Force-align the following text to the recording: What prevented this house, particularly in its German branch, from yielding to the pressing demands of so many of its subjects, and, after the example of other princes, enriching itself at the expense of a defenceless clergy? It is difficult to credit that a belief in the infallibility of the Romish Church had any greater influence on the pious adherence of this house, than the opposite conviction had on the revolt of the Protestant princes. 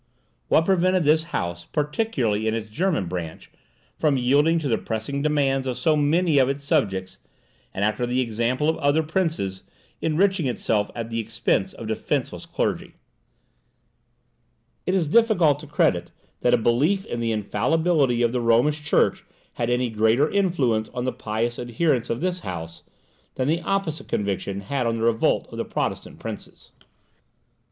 What 0.47 0.65
prevented 0.65 1.03
this 1.03 1.25
house, 1.25 1.63
particularly 1.65 2.47
in 2.47 2.55
its 2.55 2.71
German 2.71 3.05
branch, 3.05 3.51
from 3.99 4.17
yielding 4.17 4.57
to 4.57 4.67
the 4.67 4.79
pressing 4.79 5.21
demands 5.21 5.67
of 5.67 5.77
so 5.77 5.95
many 5.95 6.39
of 6.39 6.49
its 6.49 6.63
subjects, 6.63 7.19
and, 7.71 7.85
after 7.85 8.07
the 8.07 8.19
example 8.19 8.67
of 8.67 8.77
other 8.77 9.03
princes, 9.03 9.61
enriching 10.01 10.47
itself 10.47 10.89
at 10.95 11.11
the 11.11 11.19
expense 11.19 11.71
of 11.73 11.85
a 11.85 11.89
defenceless 11.89 12.47
clergy? 12.47 12.95
It 14.87 14.95
is 14.95 15.05
difficult 15.05 15.59
to 15.59 15.67
credit 15.67 16.09
that 16.39 16.55
a 16.55 16.57
belief 16.57 17.05
in 17.05 17.19
the 17.19 17.31
infallibility 17.31 18.23
of 18.23 18.31
the 18.31 18.41
Romish 18.41 18.81
Church 18.83 19.23
had 19.53 19.69
any 19.69 19.91
greater 19.91 20.27
influence 20.31 20.89
on 20.95 21.05
the 21.05 21.13
pious 21.13 21.59
adherence 21.59 22.09
of 22.09 22.21
this 22.21 22.39
house, 22.39 22.81
than 23.35 23.47
the 23.47 23.61
opposite 23.61 24.07
conviction 24.07 24.61
had 24.61 24.87
on 24.87 24.95
the 24.97 25.03
revolt 25.03 25.47
of 25.51 25.59
the 25.59 25.63
Protestant 25.63 26.17
princes. 26.17 26.71